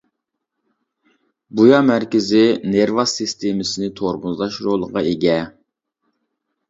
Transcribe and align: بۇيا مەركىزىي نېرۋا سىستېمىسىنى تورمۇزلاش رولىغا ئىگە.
بۇيا 1.59 1.81
مەركىزىي 1.89 2.49
نېرۋا 2.75 3.05
سىستېمىسىنى 3.13 3.91
تورمۇزلاش 4.01 4.59
رولىغا 4.69 5.05
ئىگە. 5.11 5.37